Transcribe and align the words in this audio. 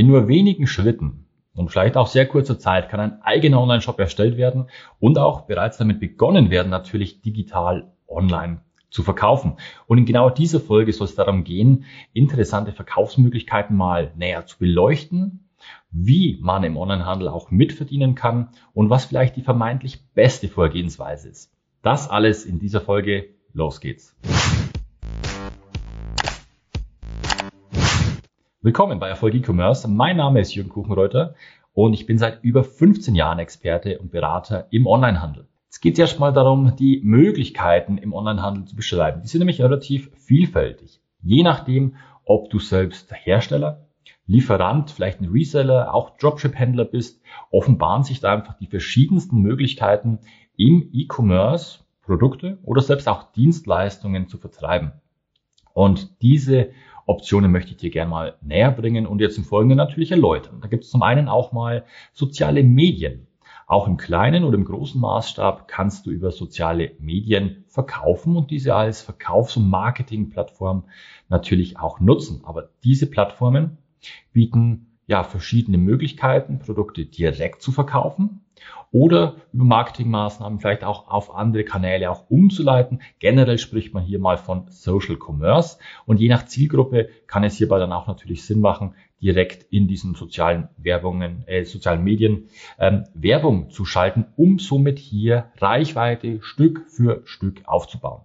In 0.00 0.06
nur 0.06 0.28
wenigen 0.28 0.66
Schritten 0.66 1.26
und 1.52 1.70
vielleicht 1.70 1.98
auch 1.98 2.06
sehr 2.06 2.26
kurzer 2.26 2.58
Zeit 2.58 2.88
kann 2.88 3.00
ein 3.00 3.20
eigener 3.20 3.60
Online-Shop 3.60 4.00
erstellt 4.00 4.38
werden 4.38 4.70
und 4.98 5.18
auch 5.18 5.42
bereits 5.42 5.76
damit 5.76 6.00
begonnen 6.00 6.48
werden, 6.48 6.70
natürlich 6.70 7.20
digital 7.20 7.92
online 8.08 8.62
zu 8.88 9.02
verkaufen. 9.02 9.58
Und 9.86 9.98
in 9.98 10.06
genau 10.06 10.30
dieser 10.30 10.58
Folge 10.58 10.94
soll 10.94 11.06
es 11.06 11.16
darum 11.16 11.44
gehen, 11.44 11.84
interessante 12.14 12.72
Verkaufsmöglichkeiten 12.72 13.76
mal 13.76 14.10
näher 14.16 14.46
zu 14.46 14.58
beleuchten, 14.58 15.50
wie 15.90 16.38
man 16.40 16.64
im 16.64 16.78
Onlinehandel 16.78 17.28
auch 17.28 17.50
mitverdienen 17.50 18.14
kann 18.14 18.48
und 18.72 18.88
was 18.88 19.04
vielleicht 19.04 19.36
die 19.36 19.42
vermeintlich 19.42 20.02
beste 20.14 20.48
Vorgehensweise 20.48 21.28
ist. 21.28 21.52
Das 21.82 22.08
alles 22.08 22.46
in 22.46 22.58
dieser 22.58 22.80
Folge. 22.80 23.34
Los 23.52 23.82
geht's. 23.82 24.16
Willkommen 28.62 28.98
bei 28.98 29.08
Erfolg 29.08 29.34
E-Commerce. 29.34 29.88
Mein 29.88 30.18
Name 30.18 30.38
ist 30.38 30.54
Jürgen 30.54 30.68
Kuchenreuter 30.68 31.34
und 31.72 31.94
ich 31.94 32.04
bin 32.04 32.18
seit 32.18 32.44
über 32.44 32.62
15 32.62 33.14
Jahren 33.14 33.38
Experte 33.38 33.98
und 33.98 34.10
Berater 34.10 34.66
im 34.70 34.86
Onlinehandel. 34.86 35.48
Es 35.70 35.80
geht 35.80 35.98
erstmal 35.98 36.34
darum, 36.34 36.76
die 36.76 37.00
Möglichkeiten 37.02 37.96
im 37.96 38.12
Onlinehandel 38.12 38.66
zu 38.66 38.76
beschreiben. 38.76 39.22
Die 39.22 39.28
sind 39.28 39.38
nämlich 39.38 39.62
relativ 39.62 40.10
vielfältig. 40.14 41.00
Je 41.22 41.42
nachdem, 41.42 41.96
ob 42.26 42.50
du 42.50 42.58
selbst 42.58 43.10
Hersteller, 43.14 43.86
Lieferant, 44.26 44.90
vielleicht 44.90 45.22
ein 45.22 45.30
Reseller, 45.30 45.94
auch 45.94 46.18
Dropship-Händler 46.18 46.84
bist, 46.84 47.22
offenbaren 47.50 48.02
sich 48.02 48.20
da 48.20 48.30
einfach 48.34 48.58
die 48.58 48.66
verschiedensten 48.66 49.40
Möglichkeiten 49.40 50.18
im 50.58 50.90
E-Commerce 50.92 51.78
Produkte 52.02 52.58
oder 52.62 52.82
selbst 52.82 53.08
auch 53.08 53.32
Dienstleistungen 53.32 54.28
zu 54.28 54.36
vertreiben. 54.36 54.92
Und 55.72 56.20
diese 56.20 56.72
Optionen 57.06 57.50
möchte 57.50 57.72
ich 57.72 57.76
dir 57.78 57.90
gerne 57.90 58.10
mal 58.10 58.36
näher 58.40 58.70
bringen 58.70 59.06
und 59.06 59.20
jetzt 59.20 59.38
im 59.38 59.44
Folgenden 59.44 59.78
natürlich 59.78 60.10
erläutern. 60.10 60.60
Da 60.60 60.68
gibt 60.68 60.84
es 60.84 60.90
zum 60.90 61.02
einen 61.02 61.28
auch 61.28 61.52
mal 61.52 61.84
soziale 62.12 62.62
Medien. 62.62 63.26
Auch 63.66 63.86
im 63.86 63.96
kleinen 63.96 64.42
oder 64.42 64.56
im 64.56 64.64
großen 64.64 65.00
Maßstab 65.00 65.68
kannst 65.68 66.04
du 66.04 66.10
über 66.10 66.32
soziale 66.32 66.92
Medien 66.98 67.64
verkaufen 67.68 68.36
und 68.36 68.50
diese 68.50 68.74
als 68.74 69.00
Verkaufs- 69.00 69.56
und 69.56 69.70
Marketingplattform 69.70 70.84
natürlich 71.28 71.78
auch 71.78 72.00
nutzen. 72.00 72.42
Aber 72.44 72.70
diese 72.82 73.08
Plattformen 73.08 73.78
bieten 74.32 74.98
ja 75.06 75.22
verschiedene 75.22 75.78
Möglichkeiten, 75.78 76.58
Produkte 76.58 77.04
direkt 77.04 77.62
zu 77.62 77.70
verkaufen 77.70 78.40
oder 78.92 79.36
über 79.52 79.64
Marketingmaßnahmen 79.64 80.58
vielleicht 80.58 80.84
auch 80.84 81.08
auf 81.08 81.34
andere 81.34 81.64
Kanäle 81.64 82.10
auch 82.10 82.28
umzuleiten. 82.28 83.02
Generell 83.18 83.58
spricht 83.58 83.94
man 83.94 84.02
hier 84.02 84.18
mal 84.18 84.38
von 84.38 84.66
Social 84.68 85.16
Commerce 85.16 85.78
und 86.06 86.20
je 86.20 86.28
nach 86.28 86.46
Zielgruppe 86.46 87.08
kann 87.26 87.44
es 87.44 87.56
hierbei 87.56 87.78
dann 87.78 87.92
auch 87.92 88.06
natürlich 88.06 88.44
Sinn 88.44 88.60
machen, 88.60 88.94
direkt 89.22 89.64
in 89.72 89.86
diesen 89.86 90.14
sozialen 90.14 90.68
Werbungen, 90.76 91.44
äh, 91.46 91.64
sozialen 91.64 92.02
Medien 92.02 92.48
ähm, 92.78 93.04
Werbung 93.14 93.70
zu 93.70 93.84
schalten, 93.84 94.26
um 94.36 94.58
somit 94.58 94.98
hier 94.98 95.50
Reichweite 95.58 96.40
Stück 96.42 96.86
für 96.88 97.22
Stück 97.24 97.62
aufzubauen. 97.66 98.22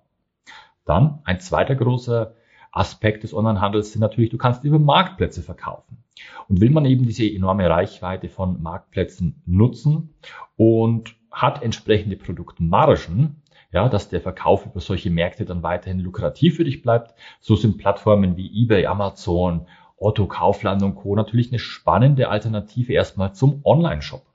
Dann 0.86 1.20
ein 1.26 1.40
zweiter 1.40 1.76
großer 1.76 2.34
Aspekt 2.76 3.24
des 3.24 3.34
Onlinehandels 3.34 3.94
sind 3.94 4.02
natürlich, 4.02 4.30
du 4.30 4.38
kannst 4.38 4.64
über 4.64 4.78
Marktplätze 4.78 5.42
verkaufen. 5.42 6.04
Und 6.48 6.62
will 6.62 6.70
man 6.70 6.86
eben 6.86 7.06
diese 7.06 7.26
enorme 7.26 7.70
Reichweite 7.70 8.30
von 8.30 8.62
Marktplätzen 8.62 9.42
nutzen 9.46 10.14
und 10.58 11.16
hat 11.32 11.64
entsprechende 11.64 12.18
Produktmargen, 12.18 13.42
ja, 13.72 13.90
dass 13.90 14.10
der 14.10 14.22
Verkauf 14.22 14.66
über 14.66 14.80
solche 14.80 15.10
Märkte 15.10 15.46
dann 15.46 15.64
weiterhin 15.64 16.00
lukrativ 16.00 16.58
für 16.58 16.64
dich 16.64 16.82
bleibt, 16.82 17.16
so 17.40 17.56
sind 17.56 17.78
Plattformen 17.78 18.38
wie 18.38 18.64
eBay, 18.64 18.86
Amazon, 18.86 19.68
Otto, 19.98 20.28
Kaufland 20.28 20.84
und 20.84 20.96
Co. 20.96 21.16
natürlich 21.16 21.50
eine 21.50 21.60
spannende 21.60 22.30
Alternative 22.30 22.94
erstmal 22.94 23.34
zum 23.34 23.62
Online-Shop. 23.64 24.26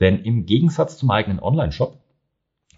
Denn 0.00 0.22
im 0.22 0.46
Gegensatz 0.46 0.96
zum 0.96 1.10
eigenen 1.10 1.40
Online-Shop 1.40 1.98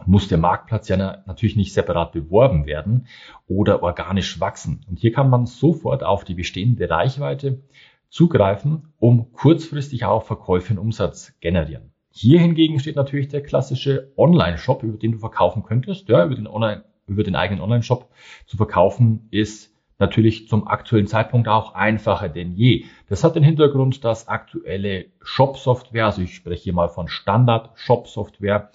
muss 0.07 0.29
der 0.29 0.39
Marktplatz 0.39 0.89
ja 0.89 0.97
natürlich 1.27 1.57
nicht 1.57 1.73
separat 1.73 2.13
beworben 2.13 2.67
werden 2.67 3.07
oder 3.47 3.83
organisch 3.83 4.41
wachsen. 4.41 4.85
Und 4.89 4.99
hier 4.99 5.13
kann 5.13 5.31
man 5.31 5.47
sofort 5.47 6.03
auf 6.03 6.25
die 6.25 6.35
bestehende 6.35 6.89
Reichweite 6.91 7.63
zugreifen, 8.09 8.93
um 8.99 9.33
kurzfristig 9.33 10.05
auch 10.05 10.25
Verkäufe 10.25 10.73
und 10.73 10.79
Umsatz 10.79 11.35
generieren. 11.41 11.93
Hier 12.11 12.39
hingegen 12.39 12.79
steht 12.79 12.97
natürlich 12.97 13.29
der 13.29 13.43
klassische 13.43 14.13
Online-Shop, 14.17 14.85
über 14.85 14.99
den 14.99 15.13
du 15.13 15.19
verkaufen 15.19 15.65
könntest. 15.65 16.09
Ja, 16.09 16.25
über 16.25 16.37
den, 16.37 16.47
Online, 16.47 16.85
über 17.07 17.25
den 17.25 17.35
eigenen 17.35 17.61
Online-Shop 17.61 18.09
zu 18.47 18.57
verkaufen 18.57 19.27
ist 19.31 19.75
natürlich 19.99 20.49
zum 20.49 20.69
aktuellen 20.69 21.07
Zeitpunkt 21.07 21.49
auch 21.49 21.75
einfacher 21.75 22.29
denn 22.29 22.53
je. 22.53 22.85
Das 23.09 23.25
hat 23.25 23.35
den 23.37 23.43
Hintergrund, 23.43 24.05
dass 24.05 24.29
aktuelle 24.29 25.07
Shop-Software, 25.23 26.07
also 26.07 26.23
ich 26.23 26.35
spreche 26.35 26.65
hier 26.65 26.73
mal 26.73 26.89
von 26.89 27.09
Standard-Shop-Software, 27.09 28.71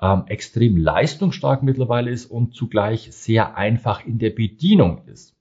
ähm, 0.00 0.24
extrem 0.26 0.76
leistungsstark 0.76 1.62
mittlerweile 1.62 2.10
ist 2.10 2.26
und 2.26 2.54
zugleich 2.54 3.08
sehr 3.12 3.56
einfach 3.56 4.04
in 4.04 4.18
der 4.18 4.30
Bedienung 4.30 5.02
ist. 5.06 5.34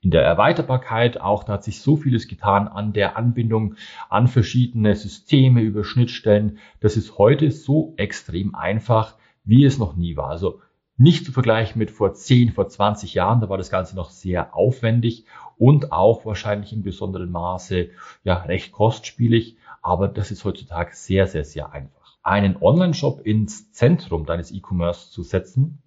In 0.00 0.10
der 0.10 0.22
Erweiterbarkeit 0.22 1.20
auch, 1.20 1.44
da 1.44 1.54
hat 1.54 1.64
sich 1.64 1.80
so 1.80 1.96
vieles 1.96 2.28
getan 2.28 2.68
an 2.68 2.92
der 2.92 3.16
Anbindung 3.16 3.76
an 4.08 4.28
verschiedene 4.28 4.94
Systeme 4.94 5.62
über 5.62 5.84
Schnittstellen. 5.84 6.58
Das 6.80 6.96
ist 6.96 7.18
heute 7.18 7.50
so 7.50 7.94
extrem 7.96 8.54
einfach, 8.54 9.16
wie 9.44 9.64
es 9.64 9.78
noch 9.78 9.96
nie 9.96 10.16
war. 10.16 10.28
Also 10.28 10.60
nicht 10.96 11.24
zu 11.24 11.32
vergleichen 11.32 11.78
mit 11.78 11.90
vor 11.90 12.12
10, 12.12 12.52
vor 12.52 12.68
20 12.68 13.14
Jahren, 13.14 13.40
da 13.40 13.48
war 13.48 13.56
das 13.56 13.70
Ganze 13.70 13.96
noch 13.96 14.10
sehr 14.10 14.54
aufwendig 14.54 15.24
und 15.56 15.92
auch 15.92 16.26
wahrscheinlich 16.26 16.74
in 16.74 16.82
besonderem 16.82 17.30
Maße 17.30 17.88
ja 18.22 18.34
recht 18.34 18.72
kostspielig, 18.72 19.56
aber 19.80 20.08
das 20.08 20.30
ist 20.30 20.44
heutzutage 20.44 20.90
sehr, 20.92 21.26
sehr, 21.26 21.44
sehr 21.44 21.72
einfach 21.72 21.99
einen 22.22 22.56
Online-Shop 22.60 23.20
ins 23.24 23.72
Zentrum 23.72 24.26
deines 24.26 24.52
E-Commerce 24.52 25.10
zu 25.10 25.22
setzen, 25.22 25.82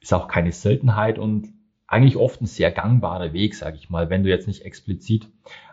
ist 0.00 0.14
auch 0.14 0.28
keine 0.28 0.52
Seltenheit 0.52 1.18
und 1.18 1.52
eigentlich 1.86 2.16
oft 2.16 2.40
ein 2.40 2.46
sehr 2.46 2.72
gangbarer 2.72 3.32
Weg, 3.32 3.54
sage 3.54 3.76
ich 3.76 3.90
mal, 3.90 4.10
wenn 4.10 4.24
du 4.24 4.28
jetzt 4.28 4.48
nicht 4.48 4.62
explizit 4.62 5.28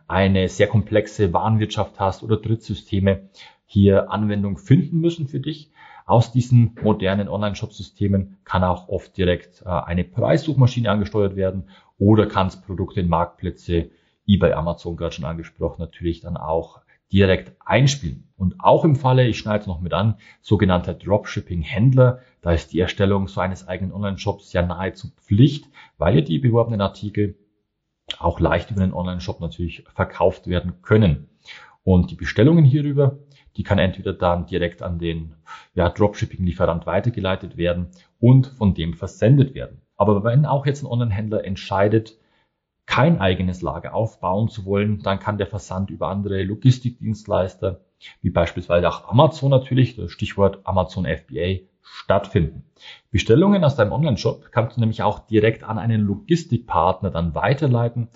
eine 0.08 0.50
sehr 0.50 0.68
komplexe 0.68 1.34
Warenwirtschaft 1.34 2.00
hast 2.00 2.24
oder 2.24 2.38
Drittsysteme 2.38 3.30
hier 3.66 4.12
Anwendung 4.12 4.58
finden 4.58 5.00
müssen 5.00 5.28
für 5.28 5.40
dich. 5.40 5.72
Aus 6.06 6.32
diesen 6.32 6.76
modernen 6.84 7.30
Online-Shop-Systemen 7.30 8.38
kann 8.44 8.64
auch 8.64 8.90
oft 8.90 9.18
direkt 9.18 9.64
äh, 9.66 9.70
eine 9.70 10.04
Preissuchmaschine 10.04 10.92
angesteuert 10.92 11.36
werden 11.36 11.70
oder 11.98 12.28
kannst 12.28 12.66
Produkte 12.66 13.00
in 13.00 13.08
Marktplätze, 13.08 13.90
eBay, 14.28 14.54
Amazon 14.54 14.98
gerade 14.98 15.16
schon 15.16 15.26
angesprochen, 15.26 15.82
natürlich 15.82 16.22
dann 16.22 16.38
auch 16.38 16.82
direkt 17.14 17.56
einspielen. 17.64 18.28
Und 18.36 18.60
auch 18.60 18.84
im 18.84 18.96
Falle, 18.96 19.26
ich 19.28 19.38
schneide 19.38 19.62
es 19.62 19.68
noch 19.68 19.80
mit 19.80 19.94
an, 19.94 20.16
sogenannter 20.42 20.96
Dropshipping-Händler, 20.96 22.20
da 22.42 22.52
ist 22.52 22.74
die 22.74 22.80
Erstellung 22.80 23.28
so 23.28 23.40
eines 23.40 23.68
eigenen 23.68 23.94
Online-Shops 23.94 24.52
ja 24.52 24.64
nahezu 24.64 25.12
Pflicht, 25.16 25.70
weil 25.98 26.16
ja 26.16 26.22
die 26.22 26.40
beworbenen 26.40 26.82
Artikel 26.82 27.38
auch 28.20 28.40
leicht 28.40 28.72
über 28.72 28.82
den 28.82 28.94
Online-Shop 28.94 29.40
natürlich 29.40 29.86
verkauft 29.94 30.48
werden 30.48 30.82
können. 30.82 31.30
Und 31.84 32.12
die 32.12 32.16
Bestellungen 32.16 32.66
hierüber, 32.66 33.20
die 33.56 33.64
kann 33.64 33.78
entweder 33.78 34.14
dann 34.14 34.48
direkt 34.48 34.82
an 34.82 34.98
den 34.98 35.36
ja, 35.76 35.90
Dropshipping-Lieferant 35.90 36.86
weitergeleitet 36.86 37.56
werden 37.58 37.88
und 38.20 38.48
von 38.48 38.74
dem 38.74 38.94
versendet 38.94 39.54
werden. 39.54 39.82
Aber 39.96 40.24
wenn 40.24 40.46
auch 40.46 40.66
jetzt 40.66 40.84
ein 40.84 40.88
Online-Händler 40.88 41.46
entscheidet, 41.46 42.18
kein 42.86 43.20
eigenes 43.20 43.62
Lager 43.62 43.94
aufbauen 43.94 44.50
zu 44.50 44.66
wollen, 44.66 45.00
dann 45.00 45.20
kann 45.20 45.38
der 45.38 45.48
Versand 45.48 45.90
über 45.90 46.10
andere 46.10 46.44
Logistikdienstleister, 46.44 47.82
wie 48.22 48.30
beispielsweise 48.30 48.90
auch 48.90 49.10
Amazon 49.10 49.50
natürlich, 49.50 49.96
das 49.96 50.12
Stichwort 50.12 50.60
Amazon 50.66 51.06
FBA, 51.06 51.66
stattfinden. 51.82 52.64
Bestellungen 53.12 53.64
aus 53.64 53.76
deinem 53.76 53.92
Online-Shop 53.92 54.52
kannst 54.52 54.78
du 54.78 54.82
nämlich 54.82 55.04
auch 55.04 55.20
direkt 55.20 55.64
an 55.64 55.78
einen 55.78 56.02
Logistikpartner 56.02 57.12
dann 57.12 57.36
weiterleiten, 57.36 58.10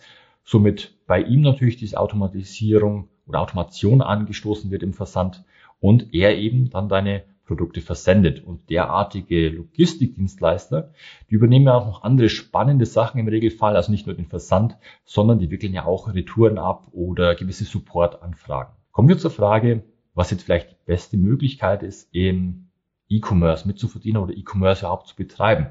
somit 0.44 0.96
bei 1.06 1.22
ihm 1.22 1.42
natürlich 1.42 1.78
diese 1.78 2.00
Automatisierung 2.00 3.10
oder 3.28 3.42
Automation 3.42 4.02
angestoßen 4.02 4.72
wird 4.72 4.84
im 4.84 4.94
Versand 4.94 5.44
und 5.80 6.14
er 6.14 6.38
eben 6.38 6.70
dann 6.70 6.90
deine 6.90 7.24
Produkte 7.48 7.82
versendet. 7.82 8.44
Und 8.44 8.70
derartige 8.70 9.50
Logistikdienstleister, 9.50 10.92
die 11.30 11.36
übernehmen 11.36 11.66
ja 11.66 11.76
auch 11.76 11.88
noch 11.88 12.04
andere 12.04 12.30
spannende 12.30 12.86
Sachen 12.86 13.20
im 13.20 13.28
Regelfall, 13.28 13.76
also 13.76 13.92
nicht 13.92 14.06
nur 14.06 14.16
den 14.16 14.28
Versand, 14.28 14.78
sondern 15.06 15.40
die 15.40 15.50
wickeln 15.50 15.74
ja 15.74 15.86
auch 15.86 16.14
Retouren 16.14 16.60
ab 16.60 16.88
oder 16.92 17.34
gewisse 17.34 17.64
Supportanfragen. 17.64 18.74
Kommen 18.92 19.08
wir 19.10 19.18
zur 19.18 19.32
Frage, 19.32 19.84
was 20.14 20.32
jetzt 20.32 20.44
vielleicht 20.44 20.72
die 20.72 20.86
beste 20.86 21.18
Möglichkeit 21.18 21.84
ist, 21.84 22.10
im 22.14 22.68
E-Commerce 23.10 23.68
mitzuverdienen 23.68 24.22
oder 24.22 24.34
E-Commerce 24.34 24.82
überhaupt 24.82 25.08
zu 25.08 25.16
betreiben. 25.16 25.68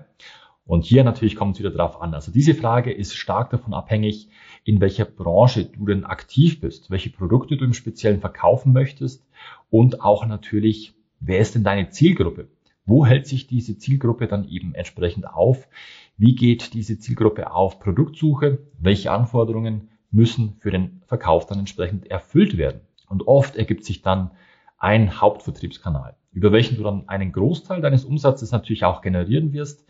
Und 0.64 0.84
hier 0.84 1.04
natürlich 1.04 1.36
kommt 1.36 1.54
es 1.54 1.60
wieder 1.60 1.70
drauf 1.70 2.02
an. 2.02 2.12
Also 2.12 2.32
diese 2.32 2.54
Frage 2.54 2.92
ist 2.92 3.14
stark 3.14 3.50
davon 3.50 3.72
abhängig, 3.72 4.28
in 4.64 4.80
welcher 4.80 5.04
Branche 5.04 5.64
du 5.64 5.86
denn 5.86 6.04
aktiv 6.04 6.60
bist, 6.60 6.90
welche 6.90 7.10
Produkte 7.10 7.56
du 7.56 7.64
im 7.64 7.72
Speziellen 7.72 8.20
verkaufen 8.20 8.72
möchtest 8.72 9.24
und 9.70 10.00
auch 10.00 10.26
natürlich, 10.26 10.95
wer 11.20 11.38
ist 11.38 11.54
denn 11.54 11.64
deine 11.64 11.90
Zielgruppe? 11.90 12.48
Wo 12.84 13.04
hält 13.04 13.26
sich 13.26 13.46
diese 13.46 13.76
Zielgruppe 13.78 14.28
dann 14.28 14.48
eben 14.48 14.74
entsprechend 14.74 15.26
auf? 15.28 15.68
Wie 16.16 16.34
geht 16.34 16.72
diese 16.72 16.98
Zielgruppe 16.98 17.50
auf 17.50 17.80
Produktsuche? 17.80 18.58
Welche 18.78 19.10
Anforderungen 19.10 19.88
müssen 20.12 20.56
für 20.60 20.70
den 20.70 21.02
Verkauf 21.06 21.46
dann 21.46 21.58
entsprechend 21.58 22.10
erfüllt 22.10 22.56
werden? 22.56 22.80
Und 23.08 23.26
oft 23.26 23.56
ergibt 23.56 23.84
sich 23.84 24.02
dann 24.02 24.30
ein 24.78 25.20
Hauptvertriebskanal, 25.20 26.14
über 26.32 26.52
welchen 26.52 26.76
du 26.76 26.84
dann 26.84 27.08
einen 27.08 27.32
Großteil 27.32 27.80
deines 27.80 28.04
Umsatzes 28.04 28.52
natürlich 28.52 28.84
auch 28.84 29.02
generieren 29.02 29.52
wirst, 29.52 29.84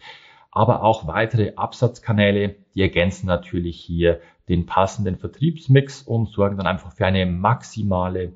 aber 0.51 0.83
auch 0.83 1.07
weitere 1.07 1.53
Absatzkanäle, 1.57 2.57
die 2.75 2.81
ergänzen 2.81 3.27
natürlich 3.27 3.79
hier 3.79 4.21
den 4.49 4.65
passenden 4.65 5.17
Vertriebsmix 5.17 6.03
und 6.03 6.31
sorgen 6.31 6.57
dann 6.57 6.67
einfach 6.67 6.93
für 6.93 7.05
eine 7.05 7.27
maximale 7.27 8.33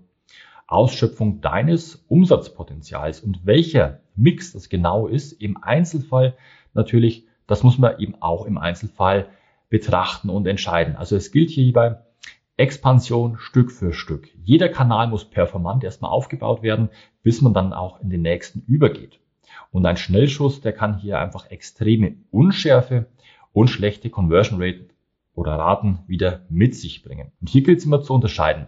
Ausschöpfung 0.70 1.40
deines 1.40 1.96
Umsatzpotenzials. 2.08 3.20
Und 3.20 3.44
welcher 3.44 4.00
Mix 4.16 4.52
das 4.52 4.68
genau 4.68 5.06
ist, 5.06 5.32
im 5.32 5.62
Einzelfall 5.62 6.36
natürlich, 6.74 7.26
das 7.46 7.62
muss 7.62 7.78
man 7.78 7.98
eben 7.98 8.14
auch 8.20 8.46
im 8.46 8.58
Einzelfall 8.58 9.28
betrachten 9.68 10.30
und 10.30 10.46
entscheiden. 10.46 10.96
Also 10.96 11.16
es 11.16 11.32
gilt 11.32 11.50
hierbei 11.50 12.00
Expansion 12.56 13.38
Stück 13.38 13.72
für 13.72 13.92
Stück. 13.92 14.28
Jeder 14.44 14.68
Kanal 14.68 15.08
muss 15.08 15.24
performant 15.24 15.82
erstmal 15.82 16.10
aufgebaut 16.10 16.62
werden, 16.62 16.90
bis 17.22 17.40
man 17.40 17.54
dann 17.54 17.72
auch 17.72 18.00
in 18.00 18.10
den 18.10 18.22
nächsten 18.22 18.60
übergeht. 18.66 19.18
Und 19.72 19.86
ein 19.86 19.96
Schnellschuss, 19.96 20.60
der 20.60 20.72
kann 20.72 20.98
hier 20.98 21.18
einfach 21.18 21.50
extreme 21.50 22.16
Unschärfe 22.30 23.06
und 23.52 23.68
schlechte 23.68 24.10
Conversion 24.10 24.60
Rate 24.62 24.88
oder 25.34 25.52
Raten 25.52 26.00
wieder 26.06 26.44
mit 26.50 26.74
sich 26.74 27.02
bringen. 27.02 27.32
Und 27.40 27.48
hier 27.48 27.62
gilt 27.62 27.78
es 27.78 27.86
immer 27.86 28.02
zu 28.02 28.12
unterscheiden, 28.12 28.66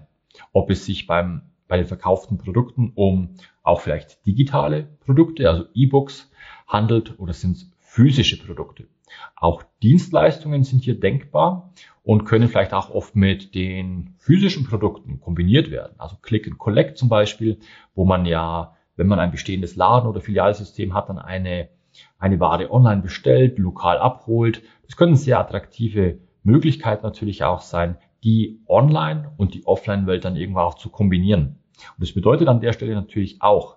ob 0.52 0.70
es 0.70 0.86
sich 0.86 1.06
beim, 1.06 1.42
bei 1.72 1.78
den 1.78 1.86
verkauften 1.86 2.36
Produkten 2.36 2.92
um 2.96 3.30
auch 3.62 3.80
vielleicht 3.80 4.26
digitale 4.26 4.88
Produkte, 5.06 5.48
also 5.48 5.64
E-Books 5.72 6.30
handelt 6.68 7.18
oder 7.18 7.32
sind 7.32 7.56
es 7.56 7.72
physische 7.78 8.38
Produkte. 8.44 8.88
Auch 9.36 9.62
Dienstleistungen 9.82 10.64
sind 10.64 10.84
hier 10.84 11.00
denkbar 11.00 11.72
und 12.02 12.26
können 12.26 12.48
vielleicht 12.48 12.74
auch 12.74 12.90
oft 12.90 13.16
mit 13.16 13.54
den 13.54 14.12
physischen 14.18 14.66
Produkten 14.66 15.18
kombiniert 15.18 15.70
werden. 15.70 15.94
Also 15.96 16.16
Click 16.20 16.46
and 16.46 16.58
Collect 16.58 16.98
zum 16.98 17.08
Beispiel, 17.08 17.58
wo 17.94 18.04
man 18.04 18.26
ja, 18.26 18.76
wenn 18.96 19.06
man 19.06 19.18
ein 19.18 19.30
bestehendes 19.30 19.74
Laden- 19.74 20.10
oder 20.10 20.20
Filialsystem 20.20 20.92
hat, 20.92 21.08
dann 21.08 21.18
eine, 21.18 21.70
eine 22.18 22.38
Ware 22.38 22.70
online 22.70 23.00
bestellt, 23.00 23.58
lokal 23.58 23.96
abholt. 23.96 24.60
Das 24.84 24.96
können 24.98 25.16
sehr 25.16 25.40
attraktive 25.40 26.18
Möglichkeit 26.42 27.02
natürlich 27.02 27.44
auch 27.44 27.62
sein, 27.62 27.96
die 28.24 28.60
Online- 28.68 29.32
und 29.38 29.54
die 29.54 29.66
Offline-Welt 29.66 30.26
dann 30.26 30.36
irgendwo 30.36 30.60
auch 30.60 30.74
zu 30.74 30.90
kombinieren. 30.90 31.61
Und 31.96 32.02
das 32.02 32.12
bedeutet 32.12 32.48
an 32.48 32.60
der 32.60 32.72
Stelle 32.72 32.94
natürlich 32.94 33.42
auch, 33.42 33.76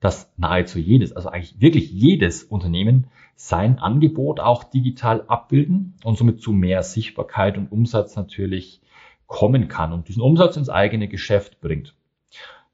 dass 0.00 0.32
nahezu 0.36 0.78
jedes, 0.78 1.12
also 1.12 1.28
eigentlich 1.28 1.60
wirklich 1.60 1.90
jedes 1.90 2.44
Unternehmen 2.44 3.06
sein 3.34 3.78
Angebot 3.78 4.40
auch 4.40 4.64
digital 4.64 5.24
abbilden 5.26 5.94
und 6.04 6.16
somit 6.16 6.40
zu 6.40 6.52
mehr 6.52 6.82
Sichtbarkeit 6.82 7.58
und 7.58 7.72
Umsatz 7.72 8.16
natürlich 8.16 8.80
kommen 9.26 9.68
kann 9.68 9.92
und 9.92 10.08
diesen 10.08 10.22
Umsatz 10.22 10.56
ins 10.56 10.68
eigene 10.68 11.08
Geschäft 11.08 11.60
bringt. 11.60 11.94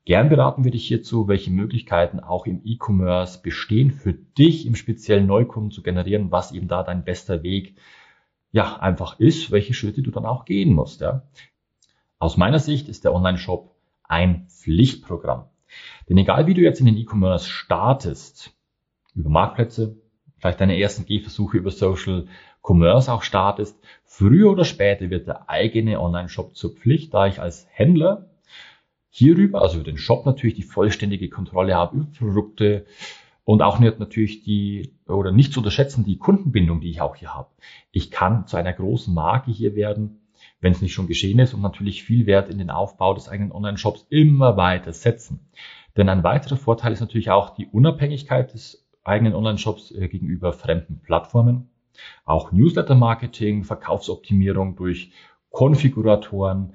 Gern 0.05 0.29
beraten 0.29 0.65
wir 0.65 0.73
dich 0.73 0.87
hierzu, 0.87 1.29
welche 1.29 1.53
Möglichkeiten 1.53 2.19
auch 2.19 2.47
im 2.47 2.61
E-Commerce 2.65 3.41
bestehen, 3.41 3.93
für 3.93 4.13
dich 4.13 4.67
im 4.67 4.75
speziellen 4.75 5.27
Neukunden 5.27 5.71
zu 5.71 5.83
generieren, 5.83 6.33
was 6.33 6.51
eben 6.51 6.67
da 6.67 6.83
dein 6.83 7.05
bester 7.05 7.45
Weg 7.45 7.77
ja, 8.51 8.77
einfach 8.79 9.21
ist, 9.21 9.51
welche 9.53 9.75
Schritte 9.75 10.03
du 10.03 10.11
dann 10.11 10.27
auch 10.27 10.45
gehen 10.45 10.75
musst. 10.75 11.01
Ja. 11.01 11.23
Aus 12.19 12.37
meiner 12.37 12.59
Sicht 12.59 12.89
ist 12.89 13.05
der 13.05 13.15
Online-Shop 13.15 13.72
ein 14.13 14.47
Pflichtprogramm. 14.49 15.47
Denn 16.09 16.19
egal 16.19 16.47
wie 16.47 16.53
du 16.53 16.61
jetzt 16.61 16.81
in 16.81 16.87
den 16.87 16.99
E-Commerce 16.99 17.49
startest, 17.49 18.55
über 19.15 19.31
Marktplätze, 19.31 19.97
vielleicht 20.37 20.61
deine 20.61 20.79
ersten 20.79 21.07
Gehversuche 21.07 21.57
über 21.57 21.71
Social 21.71 22.27
Commerce 22.63 23.11
auch 23.11 23.23
startest, 23.23 23.83
früher 24.05 24.51
oder 24.51 24.65
später 24.65 25.09
wird 25.09 25.27
der 25.29 25.49
eigene 25.49 25.99
Online-Shop 25.99 26.55
zur 26.55 26.75
Pflicht, 26.75 27.15
da 27.15 27.27
ich 27.27 27.41
als 27.41 27.67
Händler 27.71 28.29
hierüber, 29.09 29.63
also 29.63 29.77
über 29.77 29.85
den 29.85 29.99
Shop 29.99 30.27
natürlich 30.27 30.55
die 30.55 30.63
vollständige 30.63 31.31
Kontrolle 31.31 31.75
habe 31.75 31.97
über 31.97 32.07
Produkte, 32.19 32.85
und 33.45 33.61
auch 33.61 33.81
nicht 33.81 33.99
natürlich 33.99 34.45
die, 34.45 34.95
oder 35.09 35.33
nicht 35.33 35.53
zu 35.53 35.61
unterschätzen, 35.61 36.05
die 36.05 36.17
Kundenbindung, 36.19 36.81
die 36.81 36.91
ich 36.91 37.01
auch 37.01 37.17
hier 37.17 37.35
habe. 37.35 37.49
Ich 37.91 38.11
kann 38.11 38.47
zu 38.47 38.57
einer 38.57 38.73
großen 38.73 39.13
Marke 39.13 39.51
hier 39.51 39.75
werden, 39.75 40.22
wenn 40.63 40.73
es 40.73 40.81
nicht 40.81 40.95
schon 40.95 41.07
geschehen 41.07 41.39
ist 41.39 41.53
und 41.53 41.61
natürlich 41.61 42.03
viel 42.03 42.25
Wert 42.25 42.49
in 42.49 42.57
den 42.57 42.71
Aufbau 42.71 43.13
des 43.13 43.29
eigenen 43.29 43.53
Online-Shops 43.53 44.07
immer 44.09 44.57
weiter 44.57 44.95
setzen. 44.95 45.41
Denn 45.97 46.09
ein 46.09 46.25
weiterer 46.25 46.57
Vorteil 46.57 46.93
ist 46.93 47.01
natürlich 47.01 47.31
auch 47.31 47.51
die 47.51 47.67
Unabhängigkeit 47.67 48.55
des 48.55 48.89
eigenen 49.05 49.35
Online-Shops 49.35 49.91
äh, 49.91 50.09
gegenüber 50.09 50.55
fremden 50.55 51.01
Plattformen. 51.03 51.69
Auch 52.25 52.53
Newsletter-Marketing, 52.53 53.65
Verkaufsoptimierung 53.65 54.77
durch 54.77 55.13
Konfiguratoren, 55.51 56.73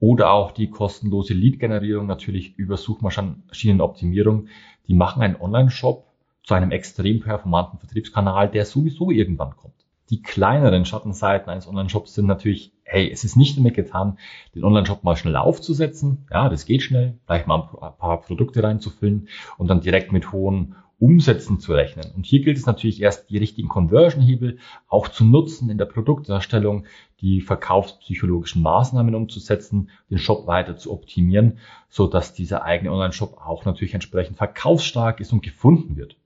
oder 0.00 0.32
auch 0.32 0.50
die 0.50 0.70
kostenlose 0.70 1.34
Lead-Generierung 1.34 2.06
natürlich 2.06 2.56
über 2.56 2.78
Suchmaschinenoptimierung. 2.78 4.48
Die 4.88 4.94
machen 4.94 5.22
einen 5.22 5.36
Online-Shop 5.36 6.06
zu 6.42 6.54
einem 6.54 6.70
extrem 6.70 7.20
performanten 7.20 7.78
Vertriebskanal, 7.78 8.48
der 8.50 8.64
sowieso 8.64 9.10
irgendwann 9.10 9.56
kommt. 9.56 9.79
Die 10.10 10.22
kleineren 10.22 10.84
Schattenseiten 10.84 11.48
eines 11.50 11.68
Online-Shops 11.68 12.14
sind 12.14 12.26
natürlich, 12.26 12.72
hey, 12.82 13.08
es 13.10 13.22
ist 13.22 13.36
nicht 13.36 13.56
damit 13.56 13.74
getan, 13.74 14.18
den 14.56 14.64
Online-Shop 14.64 15.04
mal 15.04 15.14
schnell 15.14 15.36
aufzusetzen. 15.36 16.26
Ja, 16.32 16.48
das 16.48 16.66
geht 16.66 16.82
schnell, 16.82 17.18
vielleicht 17.26 17.46
mal 17.46 17.68
ein 17.80 17.96
paar 17.96 18.20
Produkte 18.20 18.62
reinzufüllen 18.62 19.28
und 19.56 19.68
dann 19.68 19.80
direkt 19.80 20.10
mit 20.10 20.32
hohen 20.32 20.74
Umsätzen 20.98 21.60
zu 21.60 21.72
rechnen. 21.72 22.10
Und 22.14 22.26
hier 22.26 22.42
gilt 22.42 22.58
es 22.58 22.66
natürlich 22.66 23.00
erst, 23.00 23.30
die 23.30 23.38
richtigen 23.38 23.68
Conversion-Hebel 23.68 24.58
auch 24.88 25.08
zu 25.08 25.24
nutzen 25.24 25.70
in 25.70 25.78
der 25.78 25.86
Produktdarstellung, 25.86 26.84
die 27.20 27.40
verkaufspsychologischen 27.40 28.62
Maßnahmen 28.62 29.14
umzusetzen, 29.14 29.90
den 30.10 30.18
Shop 30.18 30.46
weiter 30.46 30.76
zu 30.76 30.92
optimieren, 30.92 31.58
so 31.88 32.06
dass 32.08 32.34
dieser 32.34 32.64
eigene 32.64 32.92
Online-Shop 32.92 33.38
auch 33.46 33.64
natürlich 33.64 33.94
entsprechend 33.94 34.36
verkaufsstark 34.36 35.20
ist 35.20 35.32
und 35.32 35.42
gefunden 35.42 35.96
wird. 35.96 36.16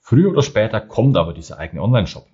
Früher 0.00 0.30
oder 0.30 0.42
später 0.42 0.80
kommt 0.80 1.16
aber 1.18 1.34
dieser 1.34 1.58
eigene 1.58 1.82
Online-Shop, 1.82 2.26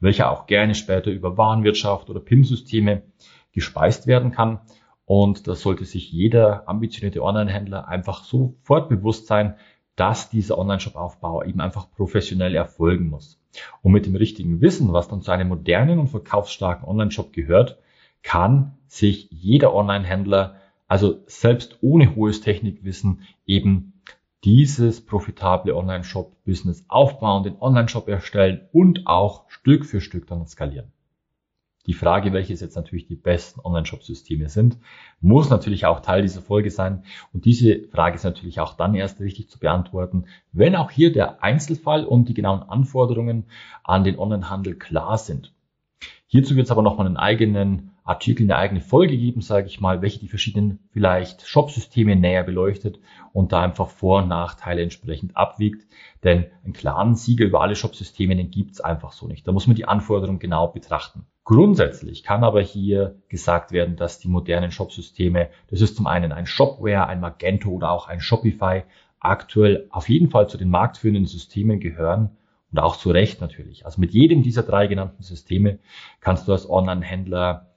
welcher 0.00 0.30
auch 0.30 0.46
gerne 0.46 0.74
später 0.74 1.10
über 1.10 1.36
Warenwirtschaft 1.36 2.10
oder 2.10 2.20
PIM-Systeme 2.20 3.02
gespeist 3.52 4.06
werden 4.06 4.30
kann. 4.30 4.60
Und 5.04 5.48
da 5.48 5.54
sollte 5.54 5.84
sich 5.84 6.12
jeder 6.12 6.68
ambitionierte 6.68 7.22
Online-Händler 7.22 7.88
einfach 7.88 8.24
sofort 8.24 8.88
bewusst 8.88 9.26
sein, 9.26 9.56
dass 9.96 10.30
dieser 10.30 10.56
Online-Shop-Aufbau 10.56 11.42
eben 11.44 11.60
einfach 11.60 11.90
professionell 11.90 12.54
erfolgen 12.54 13.08
muss. 13.08 13.40
Und 13.82 13.92
mit 13.92 14.06
dem 14.06 14.16
richtigen 14.16 14.60
Wissen, 14.60 14.92
was 14.92 15.08
dann 15.08 15.22
zu 15.22 15.32
einem 15.32 15.48
modernen 15.48 15.98
und 15.98 16.08
verkaufsstarken 16.08 16.88
Online-Shop 16.88 17.32
gehört, 17.32 17.78
kann 18.22 18.78
sich 18.86 19.28
jeder 19.30 19.74
Online-Händler, 19.74 20.56
also 20.86 21.20
selbst 21.26 21.78
ohne 21.80 22.14
hohes 22.14 22.40
Technikwissen, 22.40 23.22
eben 23.46 23.99
dieses 24.44 25.04
profitable 25.04 25.76
Online-Shop-Business 25.76 26.84
aufbauen, 26.88 27.42
den 27.42 27.60
Online-Shop 27.60 28.08
erstellen 28.08 28.68
und 28.72 29.06
auch 29.06 29.48
Stück 29.48 29.84
für 29.84 30.00
Stück 30.00 30.26
dann 30.26 30.46
skalieren. 30.46 30.92
Die 31.86 31.94
Frage, 31.94 32.32
welches 32.32 32.60
jetzt 32.60 32.76
natürlich 32.76 33.06
die 33.06 33.16
besten 33.16 33.60
Online-Shop-Systeme 33.60 34.48
sind, 34.48 34.78
muss 35.20 35.48
natürlich 35.48 35.86
auch 35.86 36.00
Teil 36.00 36.22
dieser 36.22 36.42
Folge 36.42 36.70
sein. 36.70 37.04
Und 37.32 37.46
diese 37.46 37.88
Frage 37.88 38.16
ist 38.16 38.24
natürlich 38.24 38.60
auch 38.60 38.74
dann 38.74 38.94
erst 38.94 39.18
richtig 39.20 39.48
zu 39.48 39.58
beantworten, 39.58 40.26
wenn 40.52 40.76
auch 40.76 40.90
hier 40.90 41.12
der 41.12 41.42
Einzelfall 41.42 42.04
und 42.04 42.28
die 42.28 42.34
genauen 42.34 42.62
Anforderungen 42.62 43.46
an 43.82 44.04
den 44.04 44.18
Online-Handel 44.18 44.74
klar 44.76 45.16
sind. 45.16 45.52
Hierzu 46.26 46.54
wird 46.54 46.66
es 46.66 46.70
aber 46.70 46.82
nochmal 46.82 47.06
einen 47.06 47.16
eigenen 47.16 47.89
Artikel 48.10 48.42
eine 48.42 48.56
eigene 48.56 48.80
Folge 48.80 49.16
geben, 49.16 49.40
sage 49.40 49.68
ich 49.68 49.80
mal, 49.80 50.02
welche 50.02 50.18
die 50.18 50.26
verschiedenen 50.26 50.80
vielleicht 50.90 51.46
Shop-Systeme 51.46 52.16
näher 52.16 52.42
beleuchtet 52.42 52.98
und 53.32 53.52
da 53.52 53.62
einfach 53.62 53.88
Vor- 53.88 54.22
und 54.22 54.28
Nachteile 54.28 54.82
entsprechend 54.82 55.36
abwiegt. 55.36 55.86
Denn 56.24 56.46
einen 56.64 56.72
klaren 56.72 57.14
Sieger 57.14 57.44
über 57.44 57.60
alle 57.62 57.76
Shop-Systeme, 57.76 58.34
den 58.34 58.50
gibt's 58.50 58.80
einfach 58.80 59.12
so 59.12 59.28
nicht. 59.28 59.46
Da 59.46 59.52
muss 59.52 59.68
man 59.68 59.76
die 59.76 59.86
Anforderungen 59.86 60.40
genau 60.40 60.66
betrachten. 60.66 61.24
Grundsätzlich 61.44 62.24
kann 62.24 62.42
aber 62.42 62.60
hier 62.60 63.14
gesagt 63.28 63.70
werden, 63.70 63.94
dass 63.94 64.18
die 64.18 64.28
modernen 64.28 64.72
Shop-Systeme, 64.72 65.48
das 65.68 65.80
ist 65.80 65.96
zum 65.96 66.08
einen 66.08 66.32
ein 66.32 66.46
Shopware, 66.46 67.06
ein 67.06 67.20
Magento 67.20 67.70
oder 67.70 67.92
auch 67.92 68.08
ein 68.08 68.20
Shopify, 68.20 68.82
aktuell 69.20 69.86
auf 69.90 70.08
jeden 70.08 70.30
Fall 70.30 70.48
zu 70.48 70.58
den 70.58 70.68
marktführenden 70.68 71.26
Systemen 71.26 71.78
gehören 71.78 72.36
und 72.72 72.78
auch 72.80 72.96
zu 72.96 73.10
Recht 73.10 73.40
natürlich. 73.40 73.86
Also 73.86 74.00
mit 74.00 74.12
jedem 74.12 74.42
dieser 74.42 74.64
drei 74.64 74.88
genannten 74.88 75.22
Systeme 75.22 75.78
kannst 76.20 76.48
du 76.48 76.52
als 76.52 76.68
Online-Händler 76.68 77.69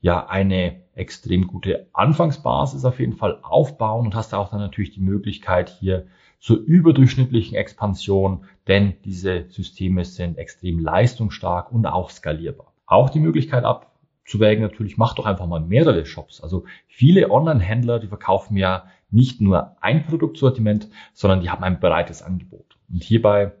ja 0.00 0.26
eine 0.26 0.82
extrem 0.94 1.46
gute 1.46 1.88
Anfangsbasis 1.92 2.84
auf 2.84 3.00
jeden 3.00 3.14
Fall 3.14 3.38
aufbauen 3.42 4.06
und 4.06 4.14
hast 4.14 4.34
auch 4.34 4.50
dann 4.50 4.60
natürlich 4.60 4.92
die 4.92 5.00
Möglichkeit 5.00 5.68
hier 5.68 6.06
zur 6.38 6.58
überdurchschnittlichen 6.58 7.56
Expansion, 7.56 8.44
denn 8.66 8.94
diese 9.04 9.46
Systeme 9.48 10.04
sind 10.04 10.38
extrem 10.38 10.78
leistungsstark 10.78 11.72
und 11.72 11.86
auch 11.86 12.10
skalierbar. 12.10 12.72
Auch 12.86 13.10
die 13.10 13.20
Möglichkeit 13.20 13.64
abzuwägen 13.64 14.62
natürlich, 14.62 14.96
mach 14.96 15.14
doch 15.14 15.26
einfach 15.26 15.46
mal 15.46 15.60
mehrere 15.60 16.06
Shops. 16.06 16.40
Also 16.40 16.64
viele 16.86 17.30
Online-Händler, 17.30 17.98
die 17.98 18.08
verkaufen 18.08 18.56
ja 18.56 18.84
nicht 19.10 19.40
nur 19.40 19.76
ein 19.80 20.06
Produktsortiment, 20.06 20.88
sondern 21.14 21.40
die 21.40 21.50
haben 21.50 21.64
ein 21.64 21.80
breites 21.80 22.22
Angebot. 22.22 22.76
Und 22.90 23.02
hierbei, 23.02 23.52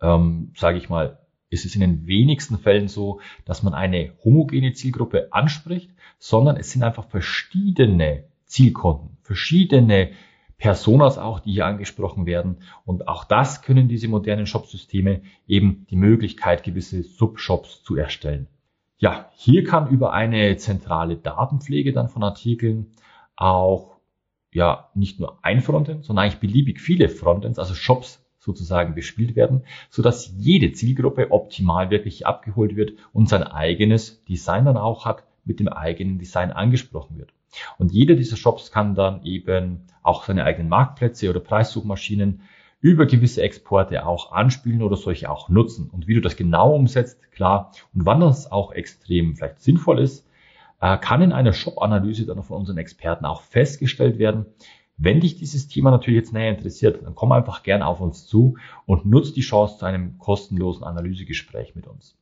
ähm, 0.00 0.52
sage 0.56 0.78
ich 0.78 0.88
mal, 0.88 1.18
ist 1.62 1.74
in 1.74 1.82
den 1.82 2.06
wenigsten 2.06 2.58
Fällen 2.58 2.88
so, 2.88 3.20
dass 3.44 3.62
man 3.62 3.74
eine 3.74 4.12
homogene 4.24 4.72
Zielgruppe 4.72 5.28
anspricht, 5.30 5.90
sondern 6.18 6.56
es 6.56 6.72
sind 6.72 6.82
einfach 6.82 7.06
verschiedene 7.06 8.24
Zielkunden, 8.46 9.18
verschiedene 9.22 10.10
Personas 10.56 11.18
auch, 11.18 11.40
die 11.40 11.52
hier 11.52 11.66
angesprochen 11.66 12.26
werden. 12.26 12.58
Und 12.84 13.08
auch 13.08 13.24
das 13.24 13.62
können 13.62 13.88
diese 13.88 14.08
modernen 14.08 14.46
Shopsysteme 14.46 15.20
eben 15.46 15.86
die 15.90 15.96
Möglichkeit, 15.96 16.62
gewisse 16.62 17.02
Subshops 17.02 17.82
zu 17.82 17.96
erstellen. 17.96 18.46
Ja, 18.96 19.28
hier 19.34 19.64
kann 19.64 19.90
über 19.90 20.12
eine 20.12 20.56
zentrale 20.56 21.16
Datenpflege 21.16 21.92
dann 21.92 22.08
von 22.08 22.22
Artikeln 22.22 22.92
auch 23.36 23.96
ja 24.52 24.88
nicht 24.94 25.20
nur 25.20 25.44
ein 25.44 25.60
Frontend, 25.60 26.04
sondern 26.04 26.24
eigentlich 26.24 26.40
beliebig 26.40 26.80
viele 26.80 27.08
Frontends, 27.08 27.58
also 27.58 27.74
Shops 27.74 28.23
sozusagen 28.44 28.94
bespielt 28.94 29.36
werden, 29.36 29.62
so 29.90 30.02
dass 30.02 30.32
jede 30.36 30.72
Zielgruppe 30.72 31.30
optimal 31.30 31.90
wirklich 31.90 32.26
abgeholt 32.26 32.76
wird 32.76 32.92
und 33.12 33.28
sein 33.28 33.42
eigenes 33.42 34.22
Design 34.24 34.66
dann 34.66 34.76
auch 34.76 35.04
hat, 35.04 35.24
mit 35.44 35.60
dem 35.60 35.68
eigenen 35.68 36.18
Design 36.18 36.52
angesprochen 36.52 37.18
wird. 37.18 37.30
Und 37.78 37.92
jeder 37.92 38.14
dieser 38.14 38.36
Shops 38.36 38.70
kann 38.70 38.94
dann 38.94 39.24
eben 39.24 39.86
auch 40.02 40.24
seine 40.24 40.44
eigenen 40.44 40.68
Marktplätze 40.68 41.30
oder 41.30 41.40
Preissuchmaschinen 41.40 42.42
über 42.80 43.06
gewisse 43.06 43.42
Exporte 43.42 44.04
auch 44.04 44.32
anspielen 44.32 44.82
oder 44.82 44.96
solche 44.96 45.30
auch 45.30 45.48
nutzen. 45.48 45.88
Und 45.90 46.06
wie 46.06 46.14
du 46.14 46.20
das 46.20 46.36
genau 46.36 46.74
umsetzt, 46.74 47.18
klar, 47.32 47.72
und 47.94 48.04
wann 48.04 48.20
das 48.20 48.50
auch 48.52 48.72
extrem 48.72 49.36
vielleicht 49.36 49.62
sinnvoll 49.62 50.00
ist, 50.00 50.26
äh, 50.80 50.98
kann 50.98 51.22
in 51.22 51.32
einer 51.32 51.54
Shop-Analyse 51.54 52.26
dann 52.26 52.42
von 52.42 52.58
unseren 52.58 52.76
Experten 52.76 53.24
auch 53.24 53.40
festgestellt 53.40 54.18
werden. 54.18 54.46
Wenn 54.96 55.20
dich 55.20 55.36
dieses 55.36 55.66
Thema 55.68 55.90
natürlich 55.90 56.20
jetzt 56.20 56.32
näher 56.32 56.50
interessiert, 56.50 57.02
dann 57.04 57.14
komm 57.14 57.32
einfach 57.32 57.62
gern 57.62 57.82
auf 57.82 58.00
uns 58.00 58.26
zu 58.26 58.56
und 58.86 59.06
nutz 59.06 59.32
die 59.32 59.40
Chance 59.40 59.78
zu 59.78 59.86
einem 59.86 60.18
kostenlosen 60.18 60.84
Analysegespräch 60.84 61.74
mit 61.74 61.86
uns. 61.86 62.16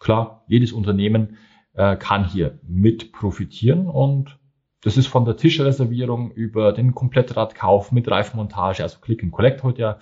klar, 0.00 0.44
jedes 0.46 0.72
Unternehmen 0.72 1.38
äh, 1.74 1.96
kann 1.96 2.28
hier 2.28 2.58
mit 2.66 3.12
profitieren 3.12 3.86
und 3.86 4.38
das 4.82 4.96
ist 4.96 5.06
von 5.06 5.24
der 5.24 5.36
Tischreservierung 5.36 6.32
über 6.32 6.72
den 6.72 6.92
Komplettradkauf 6.94 7.92
mit 7.92 8.10
Reifenmontage, 8.10 8.82
also 8.82 8.98
Click 9.00 9.22
and 9.22 9.32
Collect 9.32 9.62
heute 9.62 9.80
ja 9.80 9.98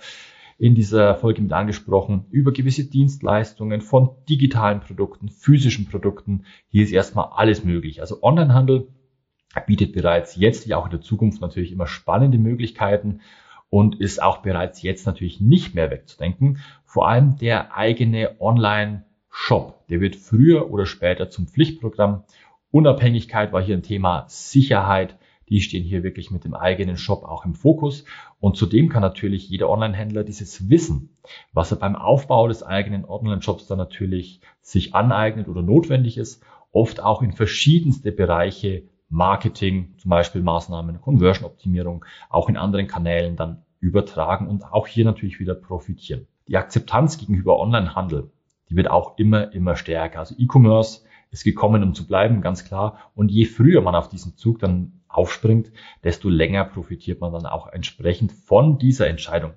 in 0.57 0.75
dieser 0.75 1.15
Folge 1.15 1.41
mit 1.41 1.53
angesprochen, 1.53 2.25
über 2.29 2.51
gewisse 2.51 2.83
Dienstleistungen 2.83 3.81
von 3.81 4.11
digitalen 4.29 4.79
Produkten, 4.79 5.29
physischen 5.29 5.87
Produkten. 5.87 6.45
Hier 6.67 6.83
ist 6.83 6.91
erstmal 6.91 7.29
alles 7.33 7.63
möglich. 7.63 7.99
Also 7.99 8.21
Onlinehandel 8.21 8.87
bietet 9.65 9.93
bereits 9.93 10.35
jetzt, 10.35 10.67
wie 10.67 10.75
auch 10.75 10.85
in 10.85 10.91
der 10.91 11.01
Zukunft 11.01 11.41
natürlich 11.41 11.71
immer 11.71 11.87
spannende 11.87 12.37
Möglichkeiten 12.37 13.21
und 13.71 13.99
ist 14.01 14.21
auch 14.21 14.39
bereits 14.39 14.83
jetzt 14.83 15.07
natürlich 15.07 15.39
nicht 15.39 15.73
mehr 15.73 15.89
wegzudenken. 15.89 16.59
Vor 16.83 17.07
allem 17.07 17.37
der 17.37 17.75
eigene 17.75 18.35
Online-Shop, 18.39 19.87
der 19.87 20.01
wird 20.01 20.17
früher 20.17 20.69
oder 20.69 20.85
später 20.85 21.29
zum 21.29 21.47
Pflichtprogramm. 21.47 22.25
Unabhängigkeit 22.69 23.53
war 23.53 23.61
hier 23.61 23.77
ein 23.77 23.81
Thema, 23.81 24.25
Sicherheit, 24.27 25.17
die 25.47 25.61
stehen 25.61 25.85
hier 25.85 26.03
wirklich 26.03 26.31
mit 26.31 26.43
dem 26.43 26.53
eigenen 26.53 26.97
Shop 26.97 27.23
auch 27.23 27.45
im 27.45 27.55
Fokus. 27.55 28.03
Und 28.41 28.57
zudem 28.57 28.89
kann 28.89 29.01
natürlich 29.01 29.49
jeder 29.49 29.69
Online-Händler 29.69 30.25
dieses 30.25 30.69
Wissen, 30.69 31.17
was 31.53 31.71
er 31.71 31.77
beim 31.77 31.95
Aufbau 31.95 32.49
des 32.49 32.63
eigenen 32.63 33.05
Online-Shops 33.05 33.67
dann 33.67 33.77
natürlich 33.77 34.41
sich 34.61 34.95
aneignet 34.95 35.47
oder 35.47 35.61
notwendig 35.61 36.17
ist, 36.17 36.43
oft 36.73 37.01
auch 37.01 37.21
in 37.21 37.31
verschiedenste 37.31 38.11
Bereiche 38.11 38.83
Marketing, 39.11 39.93
zum 39.97 40.09
Beispiel 40.09 40.41
Maßnahmen, 40.41 41.01
Conversion-Optimierung, 41.01 42.05
auch 42.29 42.49
in 42.49 42.57
anderen 42.57 42.87
Kanälen 42.87 43.35
dann 43.35 43.63
übertragen 43.79 44.47
und 44.47 44.71
auch 44.71 44.87
hier 44.87 45.05
natürlich 45.05 45.39
wieder 45.39 45.53
profitieren. 45.53 46.27
Die 46.47 46.57
Akzeptanz 46.57 47.17
gegenüber 47.17 47.59
Online-Handel, 47.59 48.31
die 48.69 48.75
wird 48.75 48.89
auch 48.89 49.17
immer, 49.17 49.53
immer 49.53 49.75
stärker. 49.75 50.19
Also 50.19 50.35
E-Commerce 50.37 51.01
ist 51.29 51.43
gekommen, 51.43 51.83
um 51.83 51.93
zu 51.93 52.07
bleiben, 52.07 52.41
ganz 52.41 52.63
klar. 52.63 53.11
Und 53.13 53.31
je 53.31 53.45
früher 53.45 53.81
man 53.81 53.95
auf 53.95 54.09
diesen 54.09 54.37
Zug 54.37 54.59
dann 54.59 55.01
aufspringt, 55.07 55.71
desto 56.03 56.29
länger 56.29 56.63
profitiert 56.63 57.19
man 57.19 57.33
dann 57.33 57.45
auch 57.45 57.67
entsprechend 57.67 58.31
von 58.31 58.77
dieser 58.77 59.07
Entscheidung. 59.07 59.51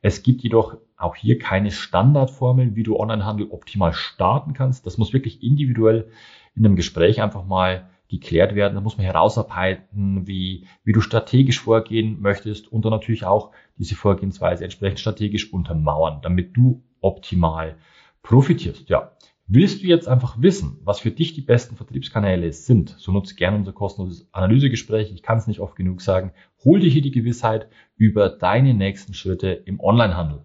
Es 0.00 0.24
gibt 0.24 0.42
jedoch 0.42 0.76
auch 0.96 1.14
hier 1.14 1.38
keine 1.38 1.70
Standardformel, 1.70 2.74
wie 2.74 2.82
du 2.82 2.98
Onlinehandel 2.98 3.48
optimal 3.50 3.92
starten 3.92 4.54
kannst. 4.54 4.86
Das 4.86 4.98
muss 4.98 5.12
wirklich 5.12 5.42
individuell 5.42 6.10
in 6.54 6.64
einem 6.64 6.74
Gespräch 6.76 7.22
einfach 7.22 7.44
mal 7.44 7.88
geklärt 8.12 8.54
werden. 8.54 8.74
Da 8.74 8.80
muss 8.80 8.98
man 8.98 9.06
herausarbeiten, 9.06 10.26
wie, 10.26 10.66
wie 10.84 10.92
du 10.92 11.00
strategisch 11.00 11.60
vorgehen 11.60 12.20
möchtest 12.20 12.70
und 12.70 12.84
dann 12.84 12.92
natürlich 12.92 13.24
auch 13.24 13.52
diese 13.78 13.96
Vorgehensweise 13.96 14.64
entsprechend 14.64 15.00
strategisch 15.00 15.52
untermauern, 15.52 16.20
damit 16.22 16.54
du 16.56 16.82
optimal 17.00 17.76
profitierst. 18.22 18.88
Ja. 18.90 19.12
Willst 19.46 19.82
du 19.82 19.86
jetzt 19.86 20.08
einfach 20.08 20.40
wissen, 20.40 20.78
was 20.84 21.00
für 21.00 21.10
dich 21.10 21.34
die 21.34 21.40
besten 21.40 21.76
Vertriebskanäle 21.76 22.52
sind, 22.52 22.94
so 22.98 23.12
nutze 23.12 23.34
gerne 23.34 23.56
unser 23.56 23.72
kostenloses 23.72 24.28
Analysegespräch. 24.32 25.10
Ich 25.12 25.22
kann 25.22 25.38
es 25.38 25.46
nicht 25.46 25.60
oft 25.60 25.74
genug 25.74 26.00
sagen. 26.02 26.32
Hol 26.64 26.80
dir 26.80 26.90
hier 26.90 27.02
die 27.02 27.10
Gewissheit 27.10 27.68
über 27.96 28.28
deine 28.28 28.74
nächsten 28.74 29.14
Schritte 29.14 29.48
im 29.48 29.80
Onlinehandel. 29.80 30.44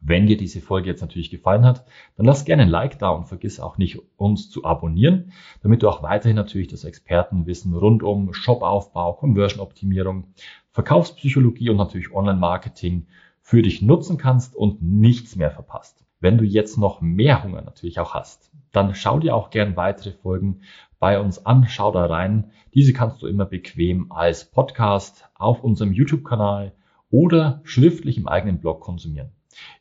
Wenn 0.00 0.26
dir 0.26 0.36
diese 0.36 0.60
Folge 0.60 0.88
jetzt 0.88 1.00
natürlich 1.00 1.30
gefallen 1.30 1.64
hat, 1.64 1.84
dann 2.16 2.26
lass 2.26 2.44
gerne 2.44 2.62
ein 2.62 2.68
Like 2.68 2.98
da 2.98 3.10
und 3.10 3.26
vergiss 3.26 3.60
auch 3.60 3.78
nicht, 3.78 3.98
uns 4.16 4.50
zu 4.50 4.64
abonnieren, 4.64 5.32
damit 5.62 5.82
du 5.82 5.88
auch 5.88 6.02
weiterhin 6.02 6.36
natürlich 6.36 6.68
das 6.68 6.84
Expertenwissen 6.84 7.74
rund 7.74 8.02
um 8.02 8.32
Shopaufbau, 8.32 9.14
Conversion-Optimierung, 9.14 10.28
Verkaufspsychologie 10.70 11.70
und 11.70 11.76
natürlich 11.76 12.12
Online-Marketing 12.12 13.06
für 13.42 13.62
dich 13.62 13.82
nutzen 13.82 14.18
kannst 14.18 14.54
und 14.54 14.82
nichts 14.82 15.34
mehr 15.34 15.50
verpasst. 15.50 16.04
Wenn 16.20 16.38
du 16.38 16.44
jetzt 16.44 16.78
noch 16.78 17.00
mehr 17.00 17.42
Hunger 17.42 17.62
natürlich 17.62 17.98
auch 17.98 18.14
hast, 18.14 18.50
dann 18.72 18.94
schau 18.94 19.18
dir 19.18 19.34
auch 19.34 19.50
gern 19.50 19.76
weitere 19.76 20.12
Folgen 20.12 20.60
bei 20.98 21.20
uns 21.20 21.46
an, 21.46 21.66
schau 21.68 21.92
da 21.92 22.06
rein. 22.06 22.50
Diese 22.74 22.92
kannst 22.92 23.22
du 23.22 23.26
immer 23.26 23.46
bequem 23.46 24.12
als 24.12 24.44
Podcast 24.44 25.28
auf 25.34 25.62
unserem 25.62 25.92
YouTube-Kanal 25.92 26.72
oder 27.10 27.60
schriftlich 27.64 28.18
im 28.18 28.28
eigenen 28.28 28.60
Blog 28.60 28.80
konsumieren. 28.80 29.30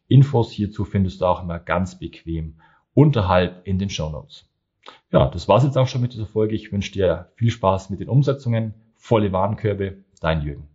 Infos 0.07 0.51
hierzu 0.51 0.85
findest 0.85 1.21
du 1.21 1.25
auch 1.25 1.43
immer 1.43 1.59
ganz 1.59 1.99
bequem 1.99 2.55
unterhalb 2.93 3.67
in 3.67 3.79
den 3.79 3.89
Show 3.89 4.09
Notes. 4.09 4.49
Ja, 5.11 5.27
das 5.29 5.47
war's 5.47 5.63
jetzt 5.63 5.77
auch 5.77 5.87
schon 5.87 6.01
mit 6.01 6.13
dieser 6.13 6.25
Folge. 6.25 6.55
Ich 6.55 6.71
wünsche 6.71 6.91
dir 6.91 7.31
viel 7.35 7.51
Spaß 7.51 7.89
mit 7.89 7.99
den 7.99 8.09
Umsetzungen, 8.09 8.73
volle 8.95 9.31
Warenkörbe, 9.31 9.97
dein 10.21 10.41
Jürgen. 10.41 10.67